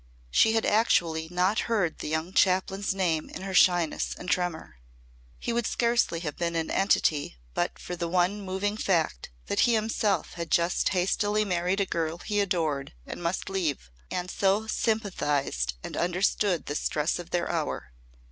She 0.31 0.53
had 0.53 0.65
actually 0.65 1.27
not 1.29 1.59
heard 1.69 1.99
the 1.99 2.07
young 2.07 2.33
chaplain's 2.33 2.91
name 2.95 3.29
in 3.29 3.43
her 3.43 3.53
shyness 3.53 4.15
and 4.17 4.27
tremor. 4.27 4.77
He 5.37 5.53
would 5.53 5.67
scarcely 5.67 6.21
have 6.21 6.35
been 6.37 6.55
an 6.55 6.71
entity 6.71 7.35
but 7.53 7.77
for 7.77 7.95
the 7.95 8.07
one 8.07 8.41
moving 8.41 8.77
fact 8.77 9.29
that 9.45 9.59
he 9.59 9.75
himself 9.75 10.33
had 10.33 10.49
just 10.49 10.89
hastily 10.89 11.45
married 11.45 11.81
a 11.81 11.85
girl 11.85 12.17
he 12.17 12.39
adored 12.39 12.93
and 13.05 13.21
must 13.21 13.47
leave, 13.47 13.91
and 14.09 14.31
so 14.31 14.65
sympathised 14.65 15.75
and 15.83 15.95
understood 15.95 16.65
the 16.65 16.73
stress 16.73 17.19
of 17.19 17.29
their 17.29 17.47
hour. 17.47 17.91